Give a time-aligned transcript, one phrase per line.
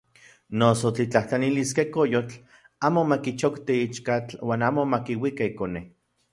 [0.61, 2.39] Noso tiktlajtlaniliskej koyotl
[2.91, 5.89] amo makichokti ichkatl uan amo makiuika ikone.